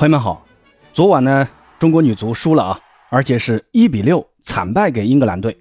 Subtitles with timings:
[0.00, 0.42] 朋友们好，
[0.94, 1.46] 昨晚呢，
[1.78, 5.54] 中国女足输了啊，而且是一比六惨败给英格兰队。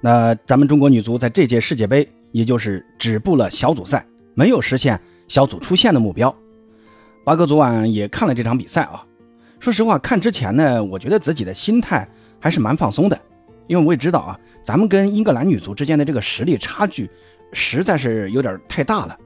[0.00, 4.04] 那咱们中国女足在这届世界杯，也就是止步了小组赛，
[4.34, 6.34] 没有实现小组出线的目标。
[7.24, 9.06] 八哥昨晚也看了这场比赛啊，
[9.60, 12.04] 说实话，看之前呢，我觉得自己的心态
[12.40, 13.16] 还是蛮放松的，
[13.68, 17.08] 因为我也知道啊，咱们跟英格兰女足之间的这个实力差距
[17.52, 19.16] 实在是有点太大了。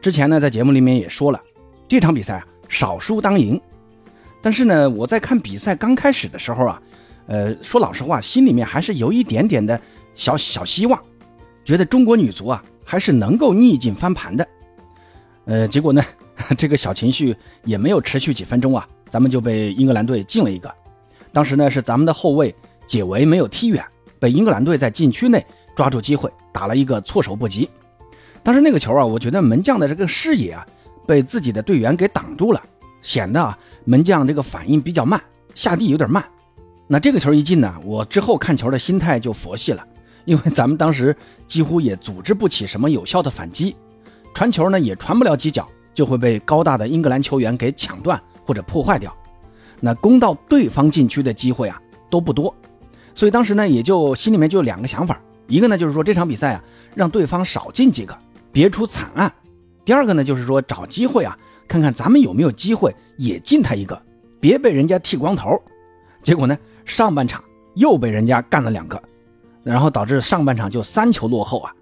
[0.00, 1.40] 之前呢，在节目里面也说了，
[1.86, 3.60] 这场比赛啊，少输当赢。
[4.42, 6.82] 但是呢，我在看比赛刚开始的时候啊，
[7.26, 9.80] 呃，说老实话，心里面还是有一点点的
[10.16, 11.00] 小小希望，
[11.64, 14.46] 觉得中国女足啊还是能够逆境翻盘的。
[15.44, 16.04] 呃，结果呢，
[16.58, 20.72] 这个小情绪也没有持续几分钟啊，咱们就被英格兰队进了一个。
[21.32, 23.84] 当时呢，是咱们的后卫解围没有踢远，
[24.18, 27.70] 被英格兰队在禁区内抓住机会打了一个措手不及。
[28.42, 30.66] 当时那个球啊，我觉得门将的这个视野啊，
[31.06, 32.60] 被自己的队员给挡住了。
[33.02, 35.20] 显得啊门将这个反应比较慢，
[35.54, 36.24] 下地有点慢。
[36.86, 39.84] 那这个球一进呢，我之后看球的心态就佛系了，
[40.24, 41.14] 因为咱们当时
[41.46, 43.74] 几乎也组织不起什么有效的反击，
[44.34, 49.14] 传球呢也传不了几脚，就会被高大的英格兰球员给抢断或者破坏掉。
[49.80, 51.80] 那攻到对方禁区的机会啊
[52.10, 52.54] 都不多，
[53.14, 56.64] 所以当时呢也就心里面就两个想法，一个呢就是说这场比赛啊
[56.94, 58.16] 让对方少进几个，
[58.52, 59.30] 别出惨案；
[59.84, 61.36] 第二个呢就是说找机会啊。
[61.68, 64.00] 看看咱们有没有机会也进他一个，
[64.40, 65.60] 别被人家剃光头。
[66.22, 67.42] 结果呢，上半场
[67.74, 69.00] 又被人家干了两个，
[69.62, 71.72] 然后导致上半场就三球落后啊。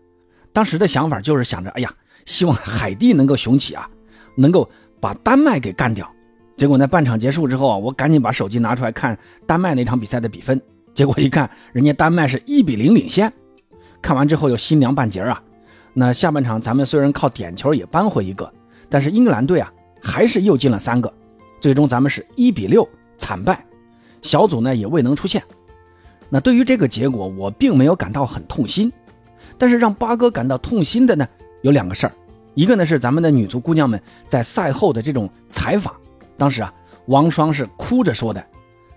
[0.52, 1.92] 当时的想法就是想着，哎呀，
[2.26, 3.88] 希望海地能够雄起啊，
[4.36, 4.68] 能够
[5.00, 6.10] 把丹麦给干掉。
[6.56, 10.60] 结果呢，半场结束之后啊，我赶紧把手机拿出来看丹麦那场比赛的比分，
[10.92, 13.32] 结果一看，人家丹麦是一比零领先。
[14.02, 15.42] 看完之后又心凉半截啊。
[15.92, 18.52] 那下半场咱们虽然靠点球也扳回一个，
[18.90, 19.72] 但是英格兰队啊。
[20.02, 21.12] 还是又进了三个，
[21.60, 22.88] 最终咱们是一比六
[23.18, 23.62] 惨败，
[24.22, 25.42] 小组呢也未能出线。
[26.30, 28.90] 那对于这个结果，我并没有感到很痛心，
[29.58, 31.28] 但是让八哥感到痛心的呢
[31.60, 32.12] 有两个事儿，
[32.54, 35.94] 一个呢是咱们的女足姑娘们在赛后的这种采访，
[36.38, 36.72] 当时啊
[37.04, 38.42] 王霜是哭着说的，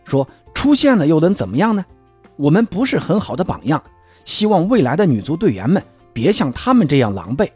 [0.05, 1.83] 说出现了又能怎么样呢？
[2.37, 3.83] 我们不是很好的榜样，
[4.23, 7.49] 希望未来的女足队员们别像他们这样狼狈。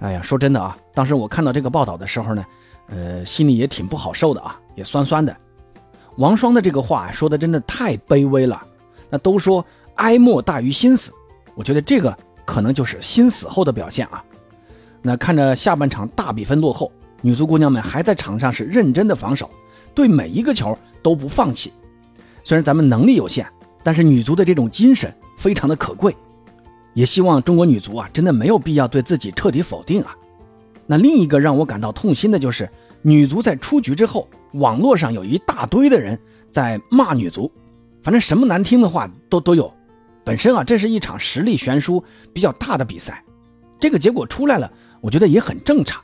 [0.00, 2.44] 哎呀，说真的啊，当时我看到这个报道的时候呢，
[2.88, 5.34] 呃，心里也挺不好受的啊，也酸酸的。
[6.16, 8.60] 王霜的这个话说的真的太卑微了。
[9.10, 9.64] 那都说
[9.96, 11.12] 哀莫大于心死，
[11.54, 14.24] 我觉得这个可能就是心死后的表现啊。
[15.02, 16.90] 那看着下半场大比分落后，
[17.20, 19.50] 女足姑娘们还在场上是认真的防守，
[19.94, 21.72] 对每一个球都不放弃。
[22.42, 23.46] 虽然咱们能力有限，
[23.82, 26.16] 但是女足的这种精神非常的可贵。
[26.94, 30.16] 也希望中国女足啊，真的没有必要对自己彻底否定啊。
[30.86, 32.68] 那另一个让我感到痛心的就是，
[33.02, 36.18] 女足在出局之后，网络上有一大堆的人
[36.50, 37.50] 在骂女足，
[38.02, 39.72] 反正什么难听的话都都有。
[40.24, 42.02] 本身啊，这是一场实力悬殊
[42.32, 43.22] 比较大的比赛，
[43.78, 44.70] 这个结果出来了，
[45.00, 46.02] 我觉得也很正常。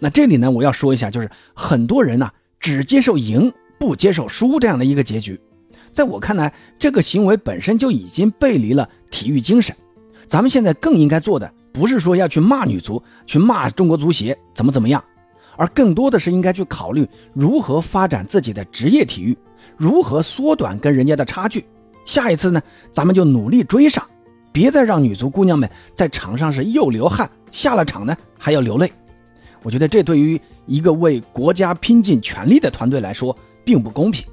[0.00, 2.30] 那这里呢，我要说一下，就是很多人呢
[2.60, 5.40] 只接受赢不接受输这样的一个结局，
[5.92, 9.74] 在我看来，这个行为本身就已经背离了体育精神。
[10.26, 15.02] 咱们现在更应该做的，不是说要去骂女足，去骂中国足协怎么怎么样，
[15.56, 19.36] 而更多的是应该去考虑如何发展自己的职业体育，
[19.76, 21.64] 如何缩短跟人家的差距。
[22.04, 22.60] 下一次呢，
[22.90, 24.04] 咱们就努力追上，
[24.52, 28.90] 别再让女足姑娘们在场上是又流汗，下了场呢还要流泪。
[29.62, 34.24] 我觉得这对于一个为国家拼尽全力的团队来说并不公平。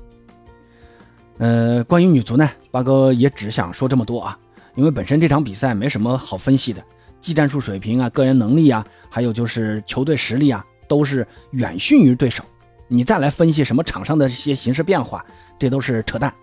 [1.39, 4.37] 呃，关于女足呢，八哥也只想说这么多啊。
[4.75, 6.83] 因为本身这场比赛没什么好分析的，
[7.21, 12.43] 技战术水平啊、个人能力啊，还有就是球队实力啊，都是远逊于对手。
[12.87, 15.25] 你再来分析什么场上的这些形势变化，
[15.57, 16.33] 这都是扯淡。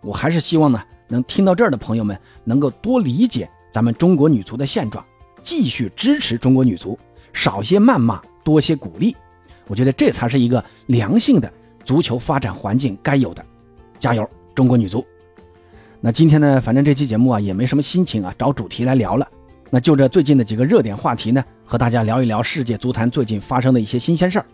[0.00, 5.04] 我还是希望呢，能听到这儿的朋友们能够多理解咱们中国女足的现状，
[5.42, 6.98] 继续支持中国女足，
[7.32, 9.16] 少些谩骂，多些鼓励。
[9.66, 11.52] 我觉得这才是一个良性的
[11.84, 13.44] 足球发展环境该有的。
[13.98, 15.04] 加油，中国女足！
[16.00, 19.26] 那今天呢，反正这期节目啊也没什么心情啊，找主题来聊了。
[19.68, 24.46] 那就这最近的几个热点话题呢，和大家聊一聊世界足坛最近发生的一些新鲜事儿。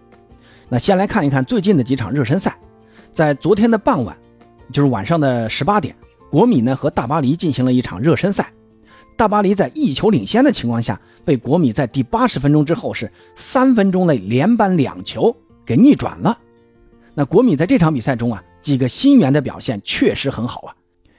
[0.70, 2.56] 那先来看一看最近的几场热身赛，
[3.12, 4.16] 在昨天的傍晚，
[4.72, 5.94] 就是晚上的十八点，
[6.30, 8.50] 国米呢和大巴黎进行了一场热身赛。
[9.14, 15.36] 大巴黎在一球领先的情况下，被国米在第八十分钟之后是三分钟内连扳两球
[15.66, 16.38] 给逆转了。
[17.14, 20.74] 那国米在这场比赛中啊，几个新援的表现确实很好啊。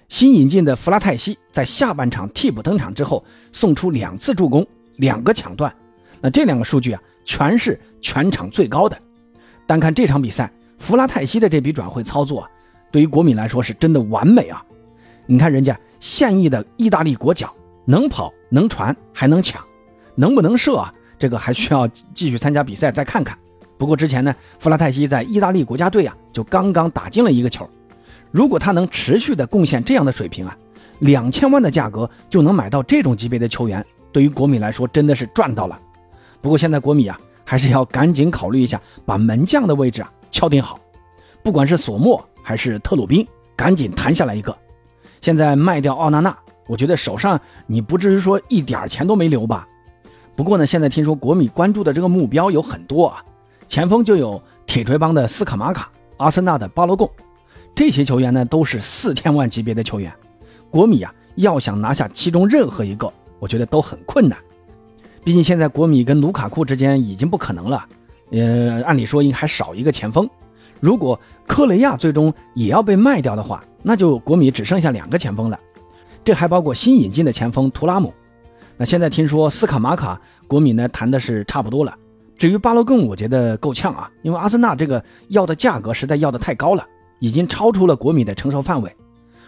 [0.07, 4.66] 新引进的弗拉泰西在下半场替补登场之后，送出两次助攻，
[4.98, 5.74] 两个抢断。
[6.22, 8.98] 那这两个数据啊，全是全场最高的。
[9.66, 12.48] 单看这场比赛，弗拉泰西的这笔转会操作，
[12.92, 14.63] 对于国米来说是真的完美啊！
[15.25, 17.52] 你看人家现役的意大利国脚，
[17.86, 19.63] 能跑能传还能抢，
[20.13, 20.94] 能不能射啊？
[21.18, 23.36] 这个还需要继续参加比赛再看看。
[23.78, 27.68] 不过之前呢，弗拉泰西在意大利国家队啊，就刚刚打进了一个球。
[28.35, 30.57] 如果他能持续的贡献这样的水平啊，
[30.99, 35.79] 两千万的价格就能买到这种级别的球员，对于国米来说真的是赚到了。
[36.41, 40.77] 不过现在国米啊，还是要赶紧考虑一下，把门将的位置啊敲定好。
[41.41, 44.53] 不管是索莫还是特鲁宾，赶紧谈下来一个。
[45.21, 46.37] 现在卖掉奥纳纳，
[46.67, 49.65] 我觉得手上你不至于说一点钱都没留吧？
[50.35, 53.23] 不过呢，现在听说国米关注的这个目标有很多啊。
[53.69, 57.09] 前锋就有铁锤帮的斯卡马卡、阿森纳的巴罗贡，
[57.75, 60.12] 这些球员呢都是四千万级别的球员。
[60.72, 64.38] 国米啊，要想拿下其中任何一个，我觉得都很困难。
[65.24, 67.86] 毕竟现在国米跟卢卡库之间已经不可能了，
[68.31, 70.30] 呃，按理说应还少一个前锋。
[70.80, 75.60] 如果科雷亚最终也要被卖掉的话，那就国米只剩下两个前锋了，
[76.24, 78.13] 这还包括新引进的前锋图拉姆。
[78.78, 81.98] 那现在听说斯卡马卡，国米呢谈的是差不多了。
[82.38, 86.86] 至于巴洛贡，我觉得够呛啊，因为阿森纳这个要的价格实在要的太高了，
[87.19, 88.95] 已经超出了国米的承受范围。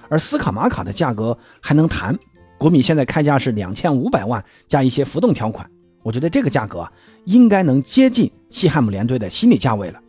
[0.10, 2.18] 而斯卡马卡的价格还能谈，
[2.58, 5.70] 国米现在开价是两千五百万加一些浮动条款，
[6.02, 6.92] 我觉得这个价格啊，
[7.26, 10.00] 应该能接近西汉姆联队的心理价位了。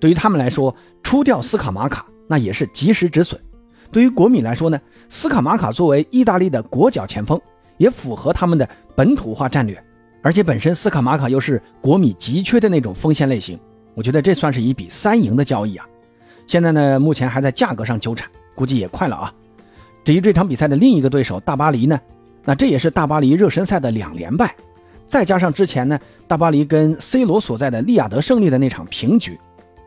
[0.00, 3.40] 对于他们来说，出掉斯卡马卡那也是及时止损。
[3.90, 7.40] 对于国米来说呢，斯卡马卡作为意大利的国脚前锋，
[7.78, 9.82] 也符合他们的本土化战略。
[10.20, 13.58] 而且本身斯卡马卡又是国米急缺的那种锋线类型，
[13.94, 15.86] 我觉得这算是一笔三赢的交易啊！
[16.48, 19.32] 现在呢，目前还在价格上纠缠，估计也快了啊。
[20.02, 22.00] 至于这场比赛的另一个对手大巴黎呢，
[22.44, 24.54] 那这也是大巴黎热身赛的两连败，
[25.06, 29.38] 再加上之前呢，大巴黎跟 C 罗所在的利雅得胜利的那场平局，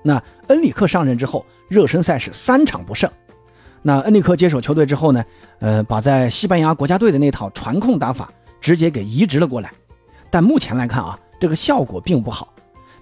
[0.03, 3.09] 那恩里克上任之后，热身赛是三场不胜。
[3.81, 5.25] 那恩里克接手球队之后呢，
[5.57, 8.29] 呃，把在西班牙国家队的那套传控打法
[8.61, 9.71] 直接给移植了过来。
[10.29, 12.53] 但目前来看啊，这个效果并不好。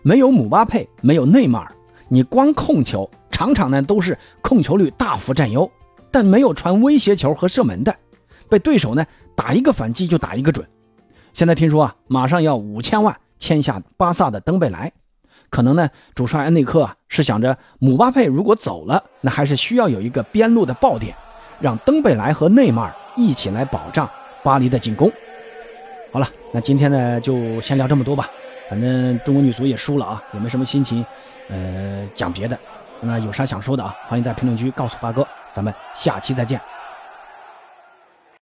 [0.02, 1.72] 没有姆巴佩，没有内马尔，
[2.08, 3.10] 你光控球，
[3.40, 5.72] 场场呢都是控球率大幅占优，
[6.12, 7.96] 但没有传威胁球和射门的，
[8.50, 10.68] 被对手呢打一个反击就打一个准。
[11.32, 14.92] 现在听说啊，马上要五千万签下巴萨的登贝莱，
[15.50, 21.16] 可能呢主帅恩内克啊是想着姆巴佩如果走了，那还是需要有一个边路的爆点，
[21.62, 24.10] 让登贝莱和内马尔一起来保障
[24.44, 25.10] 巴黎的进攻。
[26.12, 28.30] 好了，那今天呢就先聊这么多吧。
[28.70, 31.06] 反正中国女足也输了啊，也没什么心情，
[31.48, 32.60] 呃，讲别的。
[33.02, 33.96] 那有啥想说的啊？
[34.08, 35.26] 欢迎在评论区告诉八哥。
[35.52, 36.62] 咱们下期再见。